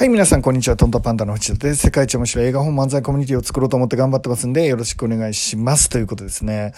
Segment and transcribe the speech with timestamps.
[0.00, 0.78] はい、皆さん、こんにちは。
[0.78, 1.82] トントパンダの藤田です。
[1.82, 5.90] 世界一面白い映画本漫才コミュニティを作ろうと思って頑張ってますんで、よろしくお願いします。
[5.90, 6.72] ということですね。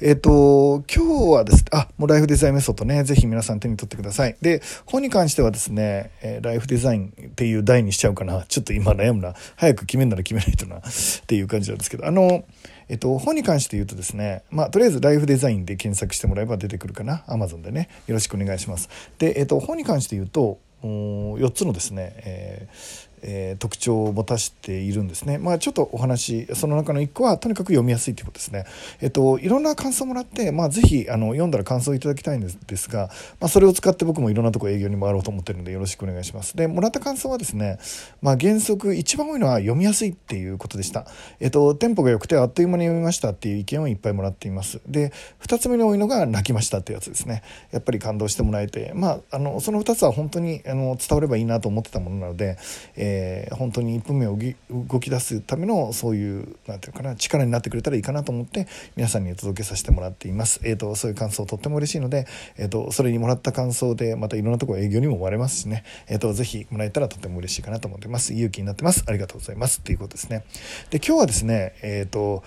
[0.00, 4.36] えっ、ー、と、今日はですねあ、もうライフデザインメソッドね、ぜひ皆さん手に取ってください。
[4.42, 8.44] で、本に関してはですね、えー、ライフデザインっていう題にしちゃうかな。
[8.48, 9.34] ちょっと今悩むな。
[9.54, 10.78] 早く決めんなら決めないとな。
[10.78, 10.80] っ
[11.28, 12.42] ていう感じなんですけど、あの、
[12.88, 17.22] えっと、本に関して言うとですね、まあ、とりあえずライフデザインで検索してもらえば出てくるかな。
[17.28, 17.88] Amazon でね。
[18.08, 18.88] よろしくお願いします。
[19.20, 25.38] で、えっと、本に関して言うと、4つのですね、えーえー、特徴を持たせているんですね。
[25.38, 28.64] まあ、ちょっとお話その中の1個はとにかく読みやすいということですね。
[29.00, 33.08] えっ、といろんな感想もらって、まあ、ぜひあの読んだら感想をいただきたいんですが、
[33.40, 36.56] まあ、それを使って僕もいろんなとこ営業に回ろうと思ってるのでよろしくお願いします。
[36.56, 37.78] でもらった感想はですね、
[38.20, 41.06] まあ、原則一番多いのは読みやすいっていうことでした。
[41.40, 44.80] えっ、とテンポが良くてあっという間に読みましたっていう意見をいっぱいもらっています。
[44.86, 45.12] で
[45.42, 47.42] 2つ目に多いのが泣きましたってやつですね。
[47.70, 52.58] やっぱり感動してもらえて、まあ、あのその2つは本当にあの伝わればいいなと思ってたものなので、
[52.96, 53.13] えー、
[53.52, 54.38] 本当に1分目を
[54.70, 60.60] 動き出すためのそういう何て言うかな力になってくれたらいいかなと思って皆さんにお届けさせてもらっています。
[60.64, 62.26] えーと、そういう感想とっても嬉しいので、
[62.56, 68.34] えーと、それにもらった感想でまたいろんなところ営業にも追われますしね、えーと、ぜひもらえたらとても嬉しいかなと思ってます。
[68.34, 69.04] 勇気になってます。
[69.06, 69.80] ありがとうございます。
[69.80, 70.44] ということですね。
[70.90, 72.42] で今日はですね、えー、と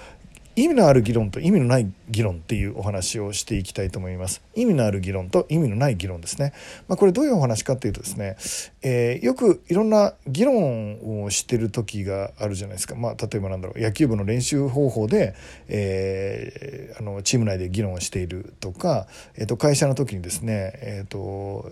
[0.57, 4.41] 意味のある議論と意味のない議論っていうお話をしていきたいと思います。
[4.55, 6.51] 意味のある議論と意味のない議論ですね。
[6.87, 8.37] まあ、これどういうお話かっていうとですね、
[8.81, 12.95] えー、よくいろんな議論をしてる時があるじゃないですか。
[12.95, 15.35] まあ、例えばなんだろう、野球部の練習方法で、
[15.67, 21.71] えー、あのチーム内で議論をしているとか、えー、と会社の時にですね、えーと、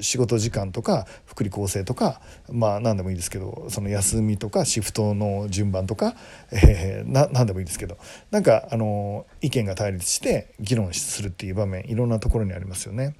[0.00, 6.14] 仕事時間とか福利厚生とか、まあ何でもいいですけど、その休みとかシフトの順番とか、
[6.50, 7.98] えー、な何でもいいですけど、
[8.30, 13.14] なんかあの意見が対立して議論するっていう場面いろんなところにありますよね。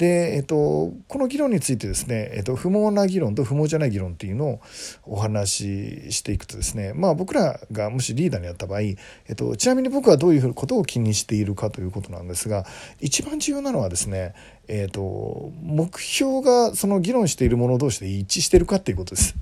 [0.00, 4.60] で、えっと、この議論についてですね、えっと、不毛な議論と不毛じゃない議論っていうのを
[5.04, 8.94] お話ししていくとですね、まあ僕らがもしリーダーにやった場合、え
[9.32, 12.64] っと、ちなみに僕はどういうことを気にしているかということなんですが、
[12.98, 14.32] 一番重要なのはですね、
[14.68, 19.36] えっと、目標がその議論している者同士で一致しているかっていうことです。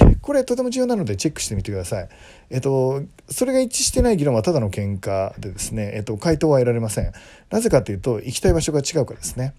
[0.20, 2.08] これとても重要なのでチェックしてみてください。
[2.50, 7.12] えっと、それが一致してない議論はただの喧嘩でですね、えっと、回答は得られません。
[7.50, 9.54] なぜかというと、行きたい場所が違うからですね。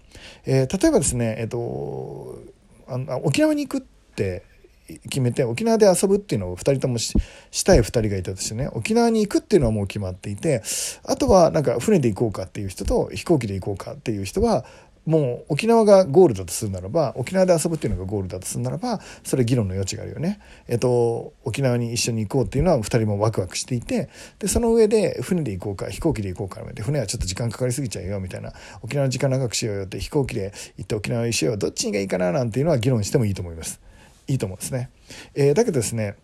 [0.46, 2.38] えー、例えばですね、えっと、
[2.86, 4.42] あの沖縄に行くって
[5.10, 7.12] 決めて沖縄で遊ぶっていうのを2人ともし
[7.64, 10.62] たい2人がいたとしてね沖縄に行くっていうのはもう決まっていて
[11.04, 14.64] あとはなんか船で行こうかっていう人と飛行機で行こうかっていう人は
[15.08, 20.38] もう沖縄がゴールだとするならば沖縄で遊ぶっていうのがゴールだとするならばそれ議論の余地があるよね。
[20.68, 28.52] えっと沖縄に一緒に行こうっていうのは2人もワクワクしていてでその上で船で行こうか飛行機で行こうかで船はちょっと時間かかりすぎちゃうよみたいな
[28.82, 33.80] 沖縄の時間長くしようよって飛行機で行って沖縄にしようよどっちがいいかななんていうのは議論してもいいと思います。
[34.26, 34.90] いいと思うんですね。
[35.34, 36.16] えー、だけどですね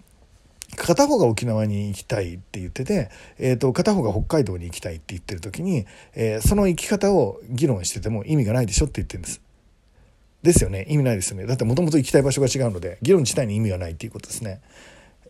[0.74, 9.40] 片方が沖縄に行きたいって言ってて、えーと、片方が北海道に行きたいって言ってる時に、えー、その行き方を議論してても意味がないでしょって言ってるんです。
[10.42, 14.60] ですよね意味ないですよねだってもともと行きたい場所が違うので議論自体に意味がないっていうことですね。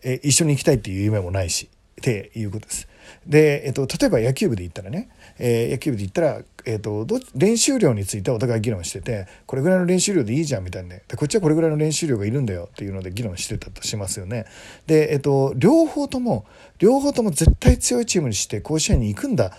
[0.03, 2.87] えー、一緒に行きたいっていう夢もないしっていうことです。
[3.27, 7.05] で、えっと、例えば野球部で言ったらね、えー、野球部で言ったら、えっと、
[7.35, 14.45] 練習量についてお互い議論しててこれぐらいの練習量でいいじゃんみたいなねでこっちはこれぐらいの練習量がいるんだよっていうので議論してたとしますよね。
[14.87, 16.45] で、えっと、両方とも
[16.79, 19.51] 両方とも絶対強いチームにして甲子園に行くんだっ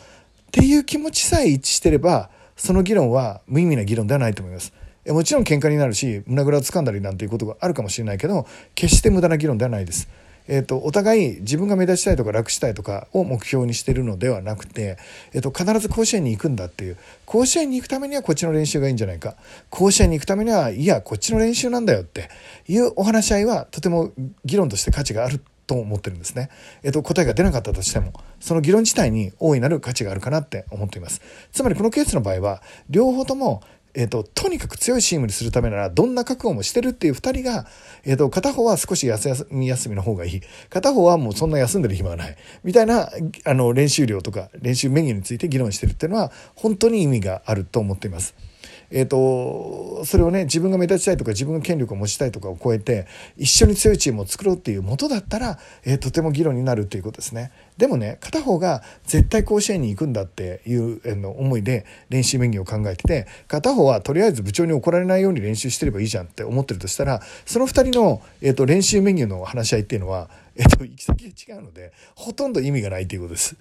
[0.50, 4.72] ていう気持ちさえ一致してればその議論は無意味な議論ではないと思います。
[5.08, 10.08] もちろん喧嘩になるし胸ぐらをつかんだりなんていうことがあるかもしれないけど決して無駄な議論ではないです。
[10.48, 14.98] えーと、お互い自分が目立ちたいとか楽したいとかを目標にしているのではなくて、
[15.32, 19.36] えーと、必ず甲子園に行くんだっていう甲子園に行くためにはこっちの練習がいいんじゃないか
[19.70, 22.28] 甲子園に行くためにはいやこっちの練習なんだよって
[22.68, 24.12] いうお話し合いはとても
[24.44, 26.48] 議論として価値があると思ってるんですね。
[26.82, 31.20] えっと、答えが出なかったとしても、その議論自体に大いなる価値があるかなって思っています。
[31.52, 33.62] つまりこのケースの場合は、両方とも
[33.98, 37.66] えーと、とにかく強いチームにするためならどんな覚悟もしてるっていう2人が、
[38.04, 43.08] えーと、片方は少し休み休みの方がいい片方はもうそんな休んでる暇はないみたいな
[43.44, 48.34] あの練習量とか練習メニューについて議論してるっていうのは本当に意味があると思っています。
[48.90, 53.06] えーと、それをね自分が目立ちたいとか自分が権力を持ちたいとかを超えて
[53.36, 57.52] 一緒に強いチームを作ろうっていうもとだったら、えー、とても議論になるっていうことですね。
[57.76, 73.56] でもね片方が絶対甲子園に行くんだっていうの思いで練習メニューを考えてて片方はとりあえず部長に怒られないように練習してればいいじゃんって思ってるとしたらその2人の、えー、と練習メニューの話し合いっていうのは、えー、と行き先が違うのでほとんど意味がないということです。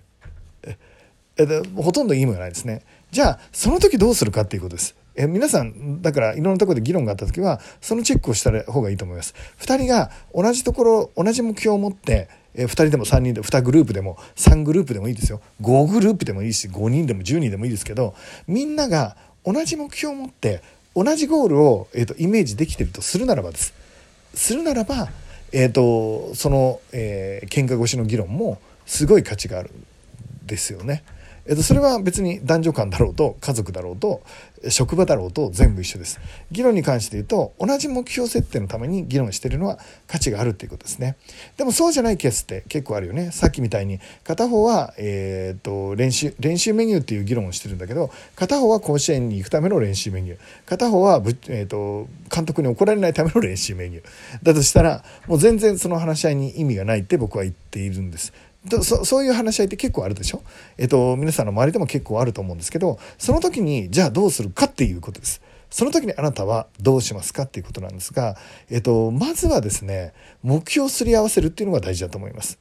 [1.37, 2.81] えー、ほとんど意味がないですね。
[3.15, 4.93] じゃあその時どうするかっていうことです。
[5.15, 18.15] え皆さんだからいろんなところで議論があった時はそのチェックをした方がいいと思います2人が同じところ同じ目標を持ってえ2人でも3人で2グループでも3グループでもいいですよ5グループでもいいし5人でも10人でもいいですけど
[18.47, 19.15] みんなが
[19.45, 20.61] 同じ目標を持って
[20.93, 23.73] 同じゴールを、えーと、イメージできてるとするならばです
[24.33, 25.07] するならば、
[25.53, 29.85] えーと、その、えー、喧嘩越しの議論もすごい価値があるん
[30.45, 31.05] ですよね。
[31.47, 34.21] えっと、それは別に男女間だろうと家族だろうと
[34.69, 36.19] 職場だろうと全部一緒です。
[36.51, 39.77] 議論に関して言うと同じ目標設定のために議論してるのは
[40.07, 41.17] 価値があるっていうことですね。
[41.57, 43.31] でもそうじゃないケースって結構あるよね。
[43.31, 50.39] さっきみたいに片方は、えー、っと練習練習メニューっていう議論をしてるんだけど片方は甲子園に行くための練習メニュー。
[50.65, 54.05] 片方はえー、っと監督に怒られないための練習メニュー。
[54.41, 58.33] だとしたらもう全然その話し合いに意味がないって僕は言っているんです。
[58.81, 60.41] そそういう話し合いって結構あるでしょ、
[60.77, 65.41] えっと、皆さんの周りでも結構あると思うんですけどその時にじゃあどうするかっていうことです。
[65.69, 68.37] その時にあなたはどうしますかっていうことなんですが、
[68.69, 72.59] えっと、まずはですね目標をすり合わせるっていうのが大事だと思います。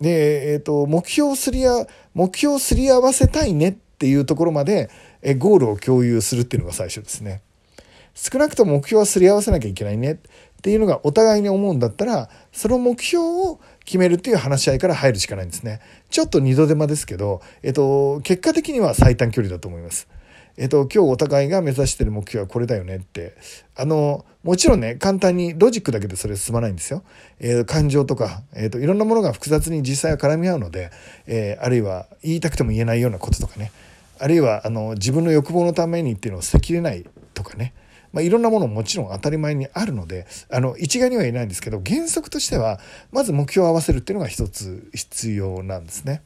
[0.00, 4.88] で、えっと、目標をすりあ目標をすり合わせたいねっていうところまで
[5.22, 7.42] えゴールを共有するっていうのが最初ですね。
[8.14, 10.18] 少なくとも目標はすり合わせなきゃいけないね
[10.60, 15.80] っていうのがお互いに思うんだったらその目標を決めるっていう話し合いから入るしかないんですね。
[16.10, 20.06] ちょっと二度手間ですけど、えっと、結果的には最短距離だと思います。
[20.58, 23.34] えっと、今日お互いが目指してる目標はこれだよねって。
[23.74, 27.02] あの、もちろんね、簡単にロジックだけでそれ進まないんですよ。
[27.38, 30.90] えー、感情とか、えっ、と、いろんなものが複雑に実際は絡み合うので、
[31.26, 33.72] えー、あるいは言いたくても言えないようなこととかね、
[34.18, 37.72] あるいは、あの、自分の欲望のためにっていうのを捨てきれないとかね、
[38.12, 42.80] まあ、いろんなものももちろん当たり前にあるのであの一概には言えないんですけど原則としては
[43.12, 46.22] まず目標を合わせるっていうのが一つ必要なんですね。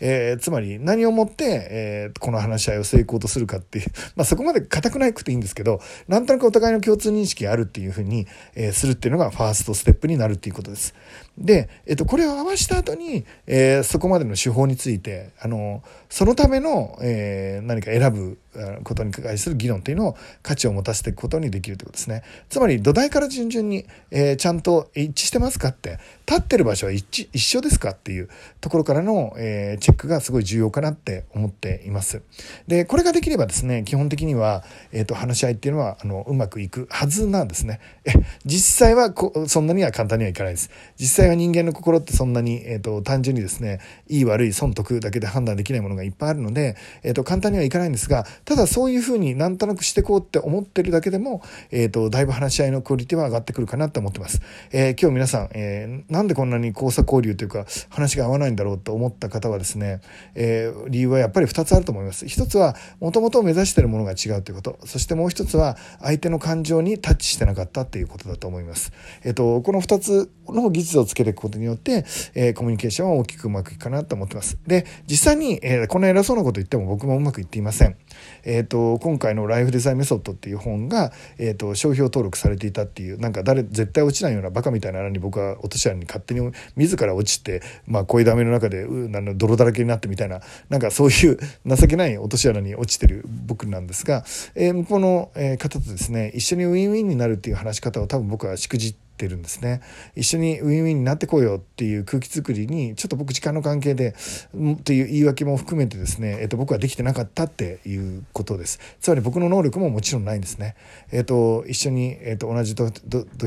[0.00, 3.86] えー、つまり何をもって、えー、この話し合いを成功とするかっていう、
[4.16, 10.94] まあ、そこまで固くないくていいんですけどなんとなくお互いの共通認識があるっていうふうに、えー、するっていうのがファーストステップになるっていうことです。
[11.36, 18.38] で、えっと、これを合わした後に、え、そこまでの手法についてあのそのための、え、何か選ぶ
[18.82, 22.22] ことに対する議論というのを価値を持たせていくことにできるということですね。
[22.48, 28.28] つまり土台から順々に、え、ちゃんと一致してますかって立ってる場所は一緒ですかっていう
[28.60, 32.22] ところからの、えー、チェックがすごい重要かなって思っています。
[32.66, 37.80] でこれができればですね基本的には、えーと、話し合いっていうのはあのうまくいくはずなんですね。
[38.04, 38.12] え
[38.44, 40.70] 実際はこそんなには簡単にはいかないです。
[40.98, 54.40] 実際は人間の心ってそんなに、えーと、単純にですねいい悪い損得だけで判断できないものがいっぱいあるので、えーと簡単にはいかないんですがただそういうふうになんとなくしてこうって思ってるだけでも、えーと、だいぶ話し合いのクオリティは上がってくるかなって思ってます。
[54.72, 60.00] え、今日皆さん、えー、なんでこんなに交差交流というか話が合わないんだろうと思った方はですね、
[60.34, 62.26] えー、理由はやっぱり2つあると思います。
[62.26, 64.80] 一つはもともと目指してるものが違うということ。
[64.84, 68.92] そしてもう一つは相手の感情にタッチしてなかったっていうことだと思います。
[69.22, 72.04] えっ、と、この2つの技術をつけていくことによって、
[72.34, 74.58] えコミュニケーションは大きくうまくいくかなと思ってます。
[74.66, 77.96] で、実際に、えこんな偉そうなこと言っても僕もうまくいっていません。
[78.42, 94.24] えっ、と、今回のライフデザインメソッドっていう本が、えっ、と、商標登録されていたっていう、なんか誰、絶対落ちないようなバカみたいな穴に僕は落とし穴に勝手に自ら落ちて、まあ、声だめの中で、うな泥だらけになってみたいな、なんかそういう情けない落とし穴に落ちてる僕なんですが、
[94.54, 99.80] えー、向こうの方とですね、一緒にウィンウィンになるっていう話し方を多分僕はしくじってってるんですね。
[100.14, 104.14] 一緒にウィンウィンになってこうよっていう空気作りにちょっと僕時間の関係で
[104.54, 108.78] っていう言い訳も含めてですね、えっと、僕はできてなかったっていうことです。
[109.00, 110.76] つまり僕の能力ももちろんないんですね、
[111.10, 112.90] えっと、一緒に、えっと、同じ土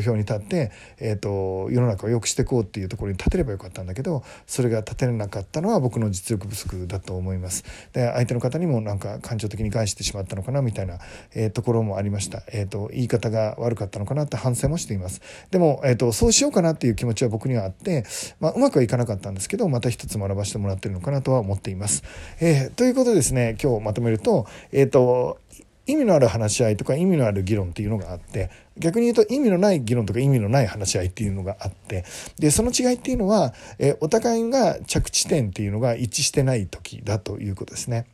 [0.01, 7.63] 俵に立って、えっと、世の中を良くしていこうっていうところに立てればよかったんだけどそれが立てれなかったのは僕の実力不足だと思います。
[7.93, 11.00] で相手の方にもなんか感情的に返してしまったのかなみたいな、
[11.34, 15.22] えー、ところもありました、えっと、言い方が悪かったのかなって反省もしています。
[15.51, 18.03] でも、えーと、そうしようかなっていう気持ちは僕にはあって、
[18.39, 22.03] まあ、うまくはいかなかったんですけどまた一つ学ばせてもらってるのかなとは思っています。
[22.41, 25.38] えー、ということでですね今日まとめると,、えーと、
[25.86, 32.06] 意味のある話し合いとか意味のある議論っていうのがあって逆に言うと意味のない議論とか意味のない話し合いっていうのがあって
[32.39, 38.08] でその違いっていうのは、えー、お互いが着地点っていうのが一致してない時だということですね。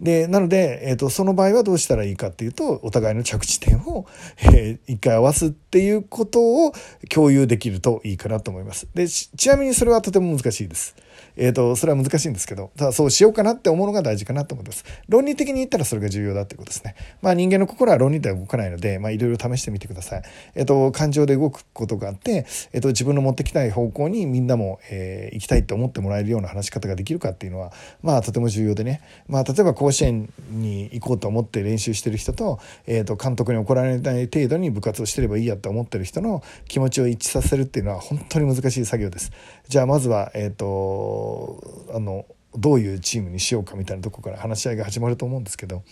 [0.00, 4.06] でなので、えーと、その場合はどうしたらいいかっていうとお互いの着地点を、
[4.38, 6.72] えー、一回合わすっていうことを
[7.08, 8.88] 共有できるといいかなと思います。
[8.94, 10.96] でちなみにそれはとても難しいです。
[11.36, 14.84] えっ、と、それは難しいんですけど、ただそうしようかなって思うのが大事かなと思います。
[15.08, 16.94] 論理的に言ったらそれが重要だっていうことですね。
[17.22, 20.22] まあ人間の心は論理では動かないので、まあいろいろ試してみてください。
[20.54, 29.00] えっ、と、感情で動くことがあって、えっ、と、自分の持ってきたい方向にみんなも、えー、行きたいと思ってもらえるような話し方ができるかっていうのは、まあとても重要でね。
[29.26, 39.32] まあ例えば甲子園に行こうと思って練習してる人と、えっ、と、監督に怒られない程度に部活をしてればいいやと思ってる人の気持ちを一致させるっていうのは本当に難しい作業です。
[39.68, 41.62] じゃあまずは、えっ、と、
[41.94, 45.82] あの、どういうチームにしようかみたいなとこから話し合いが始まると思うんですけど、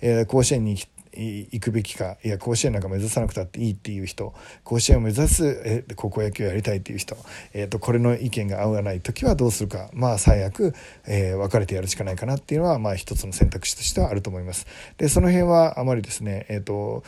[0.00, 7.16] えー、甲子園に行行くべきかいや甲子園なんか目指さなくたっていいっていう人甲子園を目指すえ高校野球をやりたいっていう人、
[7.52, 10.74] えーと、これの意見が合わない時はどうするかまあ最悪、
[11.06, 14.66] えー、別れてやるしかないかなっていうのはまあ一つの選択肢としてはあると思います。
[14.98, 17.04] でその辺はあまりですね、えーと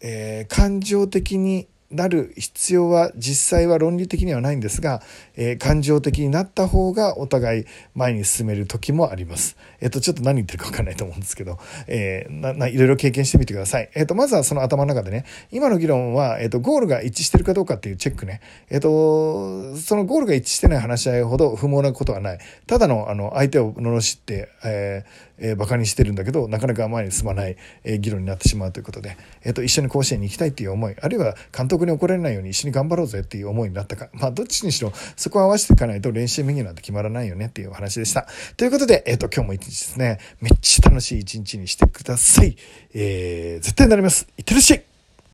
[0.00, 5.00] えー、感情的になる必要は実際は論理的にはないんですが、
[5.36, 7.64] えー、感情的になった方がお互い
[7.94, 9.56] 前に進める時もあります。
[9.80, 13.88] えっ、ー、と、ちょっと何言ってるか分かんないと思うんですけど、えー、な、な、いろいろ経験してみてください。
[13.94, 18.42] えっ、と、まずはその頭の中でね、今の議論は、えっ、と、ゴールが一致してるかどうかっていうチェックね。
[18.68, 22.38] えっ、と、そのゴールが一致してない話し合いほど不毛なことはない。
[22.66, 34.08] ただの、あの、相手を罵って、えー、えー、バカにしてるんだけど、なかなか前に進まない、えー、議論になってしまうということで、えっ、と、一緒に甲子園に行きたいっていう思い、あるいは監督に怒られないように一緒に頑張ろうぜっていう思いになったか。
[34.12, 38.26] まあ、どっちにしろ、そこを合わせていかないと練習メニューなんて決まらないよねっていうお話でした。
[38.56, 42.56] ということで、えっ、と、今日も一日ですね、めっちゃ楽しい一日にしてください。
[42.94, 44.26] えー、絶対になります。
[44.36, 44.97] いってらっしゃい